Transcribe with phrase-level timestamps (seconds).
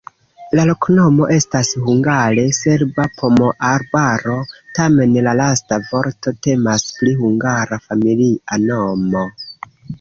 [0.59, 4.39] La loknomo estas hungare: serba-pomoarbaro,
[4.79, 9.27] tamen la lasta vorto temas pri hungara familia nomo.